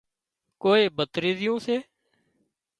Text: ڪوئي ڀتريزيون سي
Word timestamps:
ڪوئي 0.61 0.83
ڀتريزيون 0.97 1.57
سي 1.65 1.77